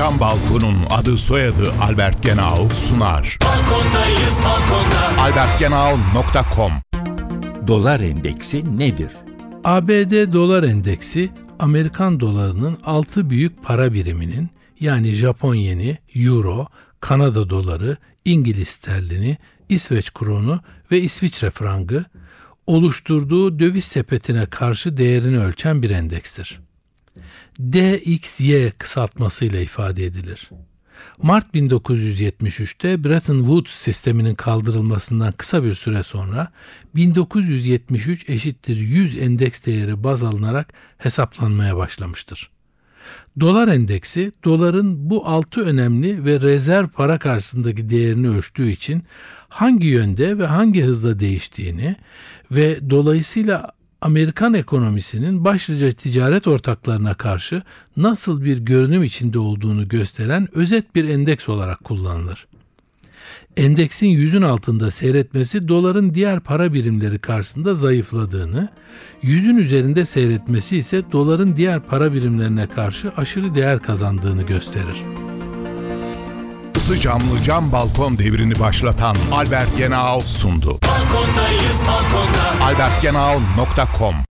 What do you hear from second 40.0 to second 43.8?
baz alınarak hesaplanmaya başlamıştır. Dolar